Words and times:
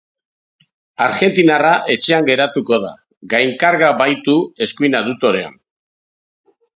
Argentinarra 1.07 1.73
etxean 1.95 2.25
geratuko 2.29 2.79
da 2.87 2.91
gainkarga 3.33 3.91
baitu 4.01 4.39
eskuin 4.67 4.97
abduktorean. 5.01 5.61